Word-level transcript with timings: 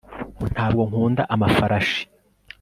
ntabwo 0.53 0.81
nkunda 0.89 1.21
amafarashi 1.33 2.01